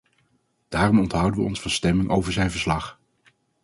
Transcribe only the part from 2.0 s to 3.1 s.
over zijn verslag.